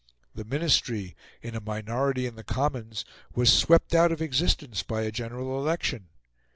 [0.33, 3.05] The Ministry, in a minority in the Commons,
[3.35, 6.07] was swept out of existence by a general election.